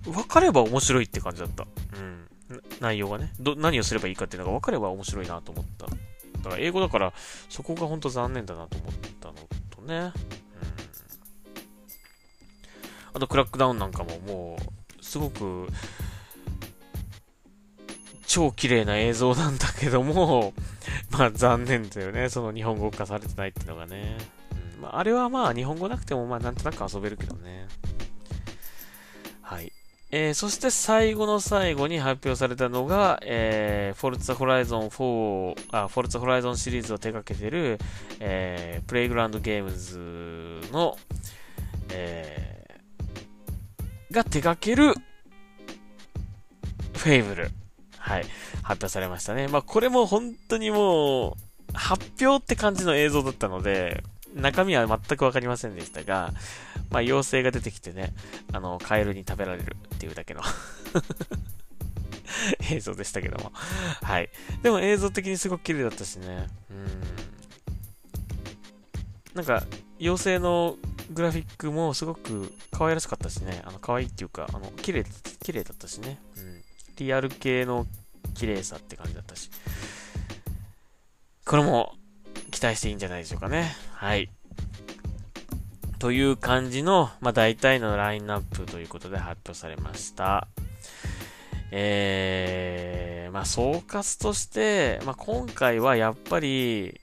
[0.05, 1.67] 分かれば面白いって感じだった。
[1.97, 2.29] うん。
[2.79, 3.33] 内容がね。
[3.39, 5.85] ど、何をすればいいかっていうのが分かれば面白いなと思った。
[5.85, 5.91] だ
[6.49, 7.13] から英語だから、
[7.49, 9.35] そこが本当残念だなと思ったの
[9.69, 9.95] とね。
[9.95, 10.11] うん。
[13.13, 14.81] あと、クラックダウンなんかももう、
[15.12, 15.67] すごく、
[18.26, 20.54] 超綺麗な映像なんだけども、
[21.12, 22.30] まあ残念だよね。
[22.30, 24.15] その日本語化されてないっていうのがね。
[24.78, 27.67] うんまあ、あれはまあ日本語なくてもまあなんとなく遊べるけどね。
[29.41, 29.74] はい。
[30.12, 37.80] えー、そして最後の最後に発表されたのが、えー、フォルツァホライゾン4、あ、フォルツァホライゾンシリーズを手掛けてる、
[38.21, 40.97] えー、プレイグラウンドゲームズの、
[41.89, 42.50] えー、
[44.12, 44.93] が手掛ける、
[46.93, 47.50] フェイブル。
[47.97, 48.24] はい。
[48.62, 49.47] 発表されましたね。
[49.47, 51.34] まあ、これも本当にもう、
[51.74, 54.04] 発表って感じの映像だったので、
[54.36, 56.32] 中身は全くわかりませんでしたが、
[56.89, 58.13] まあ、妖精が出てきてね、
[58.52, 60.41] あの、カエルに食べられるっていうだけの
[62.71, 63.52] 映像でしたけども。
[64.02, 64.30] はい。
[64.62, 66.47] でも映像的にすごく綺麗だったしね。
[66.69, 66.88] うん。
[69.36, 69.63] なんか、
[70.00, 70.78] 妖精の
[71.12, 73.62] グラフィックもすごく可愛らしかったしね。
[73.65, 75.06] あの、可愛いっていうか、あの、綺麗、
[75.43, 76.19] 綺麗だったしね。
[76.38, 76.62] うん。
[76.97, 77.86] リアル系の
[78.34, 79.50] 綺麗さって感じだったし。
[81.45, 81.93] これも
[82.52, 83.76] 期待していいんじゃないでしょうかね。
[83.93, 84.30] はい。
[86.00, 90.47] という感じの、まあ、大体のラインナップということで発表されました。
[91.71, 97.00] えー、まあ、総括として、まあ、今回はやっぱり、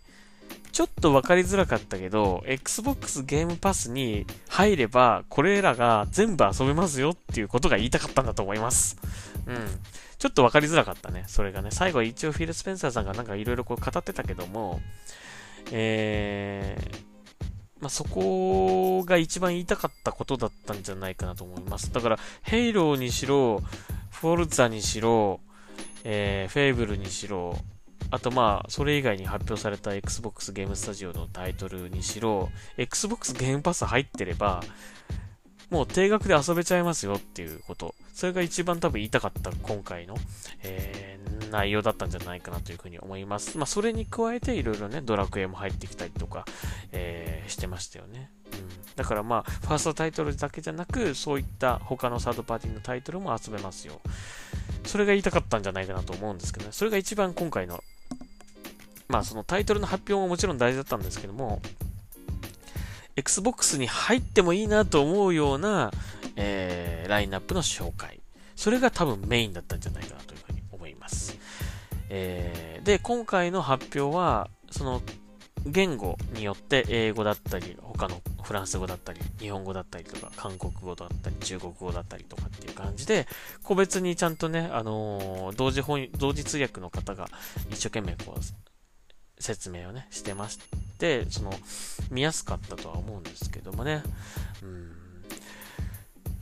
[0.73, 8.97] ちょっと分かりづらかったけど、Xbox ゲームパスに入れば、これらが全部遊べますよっていうことが言いたかったんだと思います。
[9.47, 9.57] うん。
[10.19, 11.25] ちょっと分かりづらかったね。
[11.29, 11.71] それがね。
[11.71, 14.81] 最後は一応フィル・スペンサーさんがなんかいろいろこう語ってたけども、
[15.71, 17.09] えー、
[17.81, 21.93] まあ、そこが一番言いたかったことだったんじゃないかなと思います。
[21.93, 23.63] だから、ヘイローにしろ、
[24.11, 25.41] フォルツァにしろ、
[26.03, 27.57] えー、フェイブルにしろ、
[28.11, 34.63] あとまあ、それ以外に発表された Xbox ゲームスタジオのタイトルにしろ、Xbox ゲームパス入ってれば、
[35.71, 37.95] もう定額で遊べちゃいますよっていうこと。
[38.15, 40.17] それが一番多分言いたかった今回の、
[40.63, 43.59] えー、内容だったんじゃないかなというふうに思います。
[43.59, 46.47] まあ、それに加えていろいろね、ドラクエも入ってきたりとか、
[46.93, 48.31] えー、してましたよね。
[48.47, 48.97] うん。
[48.97, 54.01] だからまあ、ファーストタイトルだけじゃなく、そういった他のサードパーティーのタイトルも遊べますよ。
[54.85, 56.73] それが言いたかったんじゃないかなと思うんですけどね。
[56.73, 57.85] それが一番今回の、
[59.09, 61.61] まあそのタイトルの発表ももちろん大事だったんですけども、
[63.17, 65.91] Xbox に入ってもいいなと思うような、
[66.37, 68.21] えー、ラインナップの紹介。
[68.55, 71.37] それが多分メインだったんじゃないかなというふうに思います。
[72.11, 75.03] えー、で、今回の発表は、その、
[75.67, 83.27] 言語によって英語だったり、他のフランス語だったり、日本語だったりとか、韓国語だったり、中国語だったりとかっていう感じで、
[83.63, 87.29] 個別にちゃんとね、あのー、同時本、同時通訳の方が
[87.71, 88.41] 一生懸命こう、
[89.41, 90.59] 説明をね、してまし
[90.99, 91.53] て、その、
[92.11, 94.03] 見やすかったとは思うんですけどもね、
[94.63, 94.91] うん、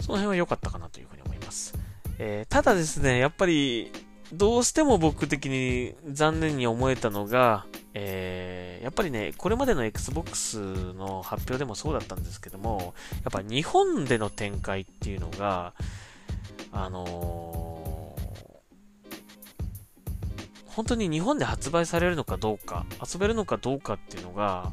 [0.00, 1.74] その辺は良かったかなというふうに思います。
[2.18, 3.92] えー、ただですね、やっぱり、
[4.32, 15.74] どうしても僕的に残念に思えたのが、えー、やっぱりね、これまでの Xbox の発表でもそうだったんですけども、やっぱ日本での展開っていうのが、
[16.72, 17.65] あのー
[20.76, 24.72] 本当に日本で発売されるのかどうか、遊べるのかどうかっていうのが、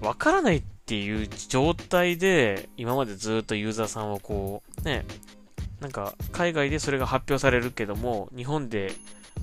[0.00, 5.04] わからないっていう状態で、今までずっとユーザーさんをこう、ね、
[5.78, 8.94] なんか、海外でそれが発表されるけども、日本で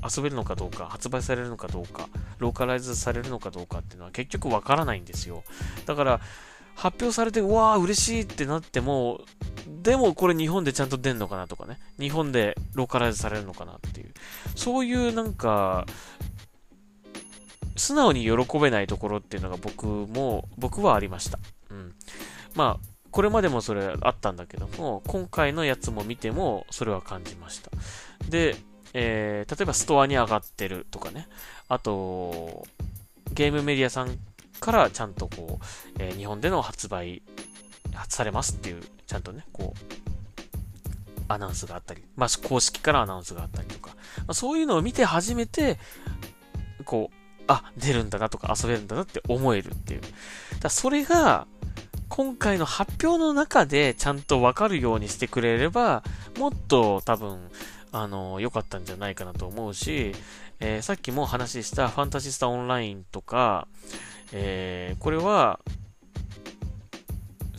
[0.03, 2.09] 遊べるのかどうか、発売されるのかどうか、
[2.39, 5.43] ローカライズされるのかどうかっていうのは結局わからないんですよ。
[5.85, 6.21] だから、
[6.75, 9.21] 発表されて、うわー嬉しいってなっても、
[9.83, 11.77] でもこれ日本でちゃんと出んのかなとかね。
[11.99, 14.13] 日本でローカライズされるのかなっていう。
[14.55, 15.85] そういうなんか、
[17.75, 21.37] 素直に喜べないところっていうのが僕も、僕はありました。
[21.69, 21.93] うん。
[22.55, 27.69] まあ、これまでもそれあったんだけども、今回のやつも見ても、それは感じました。
[28.29, 28.55] で、
[28.93, 31.27] えー、例えばストアに上がってるとかね。
[31.67, 32.65] あと、
[33.33, 34.17] ゲームメディアさん
[34.59, 35.65] からちゃんとこう、
[35.99, 37.21] えー、日本での発売、
[37.93, 45.79] 発されますっていう、ちゃんとね、こう、アナウンスがあったり、まあ、公式からアナウンスがあったりとか、まあ、そういうのを見て初めて、
[46.85, 47.15] こう、
[47.47, 50.01] あ、出るんだなとか遊べるんだなって思えるっていう。
[50.59, 51.47] だそれが、
[52.09, 56.03] 今回の発表の中でちゃんとわかるようにしてくれれば、
[56.37, 57.49] もっと多分、
[57.91, 60.13] あの、良かったんじゃないかなと思うし、
[60.59, 63.67] えー、さっきも話したファンタジスタオンラインとか、
[64.31, 65.59] えー、これは、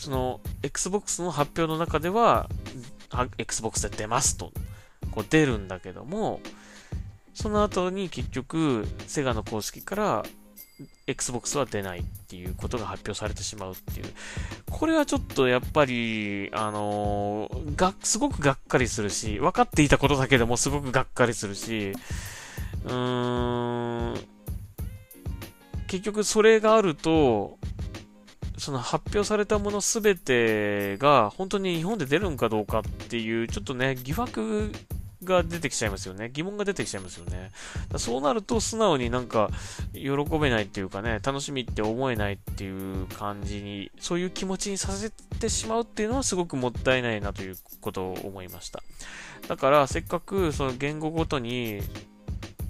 [0.05, 2.50] その、Xbox の発表の中では、
[3.38, 4.52] Xbox で出ますと、
[5.11, 6.40] こう出るんだけども、
[7.32, 10.26] その後に結局、セガの公式から
[11.07, 14.07] Xbox は出ないっていうことが発表されてしまうっていう。
[14.70, 21.92] これはちょっとやっぱり、あのー、が、すごくがっかりするし、分かっていたことだけどもすごくがっかりするし、
[22.84, 24.14] うーん、
[25.86, 27.57] 結局それがあると、
[28.59, 34.72] その発表されたものすべてが本当に日本で出るんかどうかっていう、ちょっとね、疑惑
[35.24, 36.30] が出てきちゃいますよね。
[36.32, 37.50] 疑問が出てきちゃいますよね。
[37.96, 39.50] そうなると素直になんか
[39.92, 48.82] 喜べないっていうかね、楽しみって思えないっていう感じに、そういう気持ちにさせてしまうっていうのはすごくもったいないなということを思いました。
[49.48, 51.80] だからせっかくその言語ごとに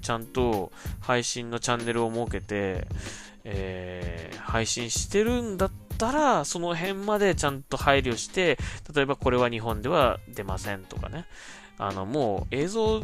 [0.01, 2.87] ちゃんと配信のチャンネルを設けて、
[3.45, 8.57] えー、配信してるんだったら、その辺までちゃんと配慮して、
[8.93, 11.25] 例えばこれは日本では出ませんとかね、
[11.77, 13.01] あの、もう映像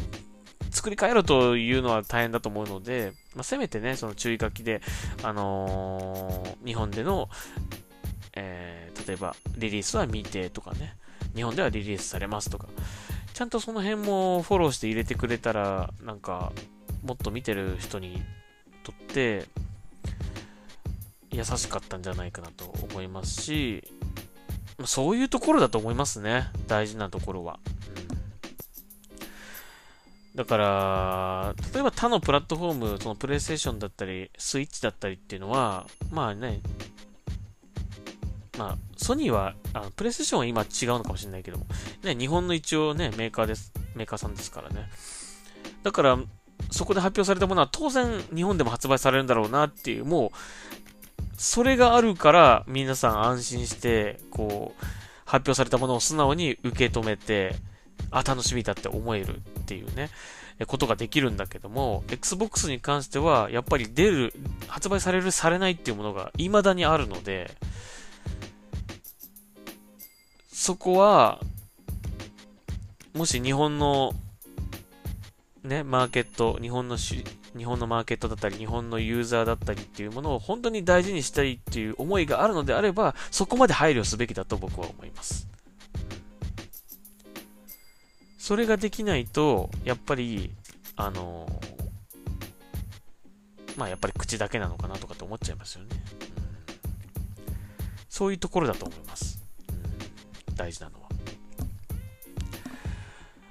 [0.71, 4.81] 作り変えろというのは大変だと思うので、まあ、せめてね、その注意書きで、
[5.23, 7.29] あのー、日本での、
[8.33, 10.95] えー、例えば、リリースは未定とかね、
[11.35, 12.67] 日本ではリリースされますとか、
[13.33, 16.51] ちゃんとその辺もフォローして入れてくれたら、なんか、
[17.03, 18.21] もっと見てる人に
[18.83, 19.47] とって、
[21.31, 23.83] 優しかったんじゃないかなと思いますし、
[24.85, 26.49] そういうところだと思いますね。
[26.67, 27.59] 大事なところは。
[30.35, 36.61] だから、例えば他のプラットフォーム、そのプレイステーションだったり、スイッチだったりっていうのは、まあね、
[38.57, 41.65] まあ、ソニーは、あのプレイステーションは今違うのかもしれないけども、
[42.03, 44.89] ね、日本の一応ね、メーカーです、メーカーさんですからね。
[45.83, 46.17] だから、
[46.69, 50.37] そこで発表されたものは当然日本でも発売されるんだろうなっていう、もう、
[51.37, 54.85] それがあるから皆さん安心して、こう、
[55.25, 57.55] 発表されたものを素直に受け止めて、
[58.11, 60.09] あ、楽しみだって思えるっていうね、
[60.67, 64.33] ことができるんだけども、Xbox に関しては、やっぱり出る、
[64.67, 67.51] 発売される、されないっていうものが未だにあるので、
[70.51, 71.39] そこは、
[73.13, 74.13] もし日本の、
[75.63, 77.23] ね、マーケット、日本のし、
[77.55, 85.47] 日本のマーケットだったり、日本のユーザーだったりっていうものを本当に大事にしたいっていう思いがあるのであれば、そこまで配慮すべきだと僕は思います。
[88.39, 90.51] それができないと、やっぱり、
[90.95, 91.47] あの
[93.77, 95.89] まあやっぱり口だけなのかなとかって思っちゃいますよね。
[95.91, 95.99] うん、
[98.09, 99.43] そういうところだと思います。
[100.49, 101.09] うん、大事なのは。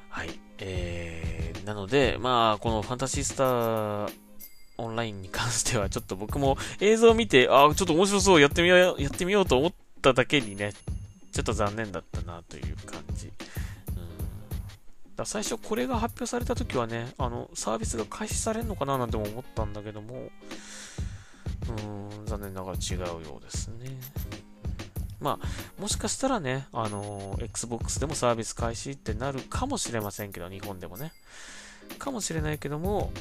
[0.09, 0.39] はい。
[0.59, 4.13] えー、なので、まあ、このファンタシースター
[4.79, 10.73] オンラインに関しては、ちょっと僕も映像を見て、ああ、ちょっと面白そう、やってみよう、やってみようと思っただけにね、
[11.33, 13.31] ちょっと残念だったなという感じ
[15.21, 20.31] だ最初これが発表された時はね、あの、サービスが開始されるのかななんても思ったんだけども、
[21.69, 23.99] うん、残念ながら違うようですね。
[25.21, 31.13] まあ、もしかしたらね、あの、Xbox でもサービス開始ってなるかもしれませんけど、日本でもね。
[31.99, 33.13] かもしれないけども、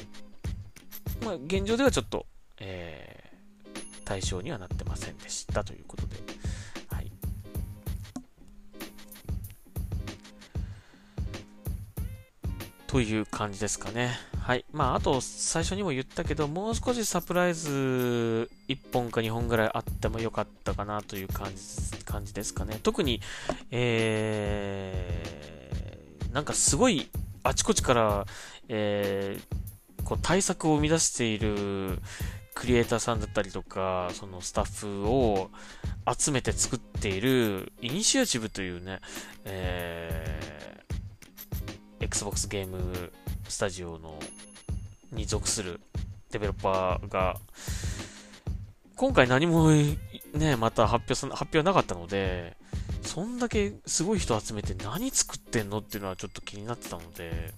[1.24, 2.26] まあ、現状ではちょっと、
[2.58, 6.16] えー、対象にはなってませんでしたということで。
[6.88, 7.12] はい
[12.86, 14.18] という感じですかね。
[14.40, 14.64] はい。
[14.72, 22.78] まあ、あと、最初にも言ったけど、もう少しサプライズ1本か2本ぐらいあってもよかったかなという感じ感じですかね。
[22.82, 23.20] 特に、
[23.70, 27.08] えー、なんかすごい、
[27.42, 28.26] あちこちから、
[28.68, 31.98] えー、こう対策を生み出している
[32.54, 35.50] クリエイターさんだったりとか、そのスタッフを
[36.18, 39.00] 集めて作っているイニシアチブというね、
[39.44, 40.50] えー
[42.00, 43.12] Xbox ゲーム
[43.46, 44.18] スタジオの
[45.12, 45.80] に属する
[46.30, 47.36] デベロッパーが、
[49.00, 49.70] 今回何も
[50.34, 52.54] ね、また発表さ、発表なかったので、
[53.00, 57.54] そんだけすごい人集めて何作ってんのっていうのはちょっと気になってたので、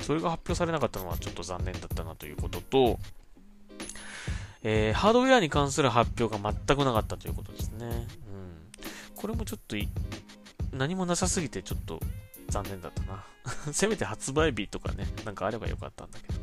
[0.00, 2.98] それが発表されなかったのはちょっと残念だったなということと、
[4.64, 7.86] えー、ハードウェアに関する発表が全くなかったということですね。
[7.86, 9.14] うん。
[9.14, 9.76] これもちょっと
[10.76, 12.00] 何もなさすぎてちょっと
[12.48, 13.24] 残念だったな。
[13.72, 16.40] せめて発売日とかね、なんかあればよかったんだけど。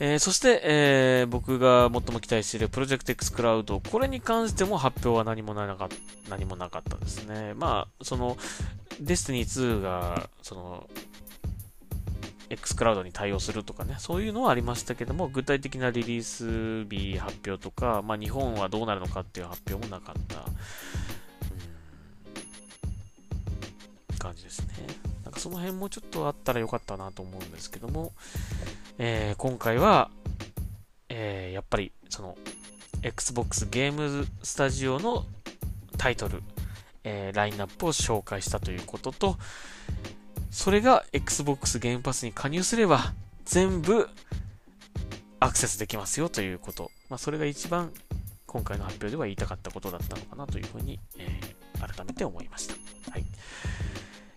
[0.00, 5.88] えー、そして、えー、僕が最も期待しているプロジェクト xCloud、これに関しても発表は何もなか
[6.28, 7.54] 何もなかったですね。
[7.54, 8.36] まあ、その、
[9.00, 10.88] Destiny 2が、その、
[12.50, 20.44] X クラウドに対応するとかね、そういうのはありましたけども、具体的なリリース日発表とか、まあ、日本はどうなるのかっていう発表もなかった、
[24.12, 25.17] うん、感じですね。
[25.38, 28.12] その辺もちょっとあったらよかったなと思うんですけども、
[28.98, 30.10] えー、今回は、
[31.08, 32.36] えー、やっぱりその
[33.02, 35.24] Xbox ゲームスタジオの
[35.96, 36.42] タイトル、
[37.04, 39.36] えー、ラインナップを紹介したということと、
[40.50, 43.12] それが Xbox ゲームパスに加入すれば
[43.44, 44.08] 全部
[45.40, 46.90] アクセスできますよということ。
[47.08, 47.92] まあ、それが一番
[48.46, 52.74] 今回の発表では言いたかったことだったのかなというふうに、えー、改めて思いました。
[53.10, 53.24] はい。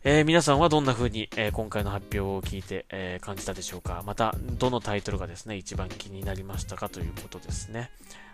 [0.04, 4.02] えー、皆さんはどんな風に、えー、今回の発表を聞いて、えー、感じたでしょうか？
[4.04, 7.92] また、どのタイトルがですね、一番気になりましたかということですね。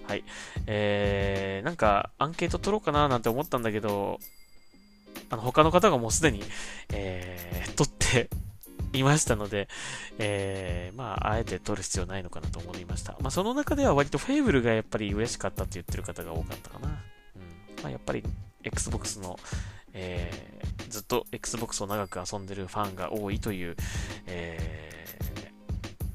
[0.08, 0.24] はい。
[0.66, 4.18] えー、なんか、アンケート取ろうかななんて思ったんだけど、
[5.30, 6.42] あの、他の方がもうすでに、
[6.94, 8.30] えー、取って
[8.94, 9.68] いましたので、
[10.20, 13.18] えー、まあ、あえて取る必要ないのかなと思いました。
[13.20, 16.88] まあ、その中では割とフェイブルがやっぱり嬉しかったって言ってる方が多かったかな。
[16.88, 16.94] うん。
[17.84, 18.24] まあ、やっぱり、
[18.64, 19.38] Xbox の、
[19.94, 20.67] えー、
[21.08, 23.76] と Xbox を長く遊んでるファンが多いという、
[24.28, 25.20] え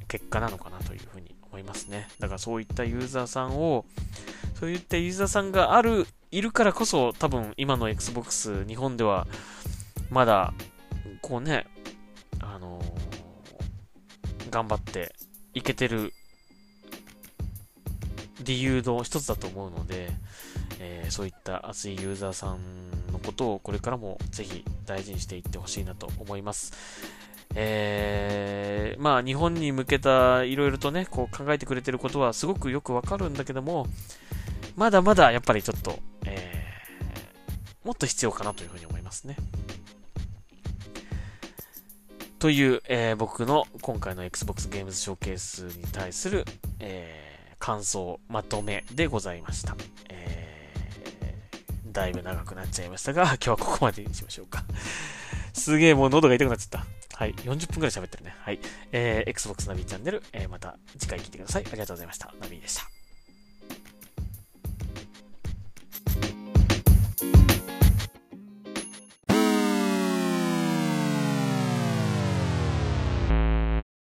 [0.01, 2.09] ー、結果なのかなというふうに思いますね。
[2.19, 3.85] だからそういったユーザーさんを、
[4.59, 9.27] そういったユーザーさんがある、いるからこそ、多分今の Xbox 日本では、
[10.11, 10.55] まだ、
[11.21, 11.67] こうね、
[12.41, 15.15] あのー、頑張って
[15.55, 16.13] いけてる
[18.43, 20.11] 理由の一つだと思うので、
[20.81, 22.59] えー、そういった熱いユーザーさん
[23.23, 26.73] ことをこれからもぜひ大事にしていってほしいなと思います。
[27.55, 33.87] えー、まあ日本に向けたいろいろとね、こう考えてくれてることはすごくよくわかるんだけども、
[34.77, 39.37] まだまだやっぱりちょっと、えー、もっと必要かなというふうに思いますね。
[42.39, 46.45] という、えー、僕の今回の Xbox ゲームズショーケースに対する、
[46.81, 49.77] えー、感想、まとめでございました。
[50.09, 50.42] えー、
[51.93, 54.65] だいぶ長くなっちゃいましたが、 今日はここまでにしましょうか。
[55.53, 56.87] すげえもう喉が痛くなっちゃった。
[57.17, 57.35] はい。
[57.35, 58.35] 40分くらい喋ってるね。
[58.41, 58.59] はい。
[58.91, 61.65] えー、Xbox ナビチャンネル、えー、また次回聞いてください。
[61.67, 62.35] ありがとうございました。
[62.41, 63.02] ナビでした。